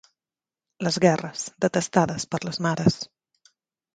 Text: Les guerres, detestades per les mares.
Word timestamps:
Les 0.85 0.95
guerres, 1.03 1.43
detestades 1.65 2.27
per 2.31 2.39
les 2.47 2.61
mares. 2.69 2.97